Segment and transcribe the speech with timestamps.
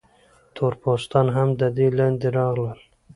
[0.55, 2.79] تور پوستان هم د دې لاندې راغلل.